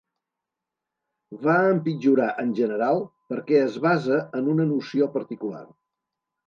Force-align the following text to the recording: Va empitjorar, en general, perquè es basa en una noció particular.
Va 1.43 1.57
empitjorar, 1.75 2.31
en 2.45 2.51
general, 2.63 3.05
perquè 3.35 3.63
es 3.69 3.79
basa 3.87 4.19
en 4.41 4.53
una 4.57 4.71
noció 4.75 5.15
particular. 5.21 5.65